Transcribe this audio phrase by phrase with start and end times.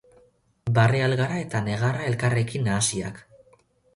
[0.77, 3.21] Barre algara eta negarra elkarrekin nahasiak.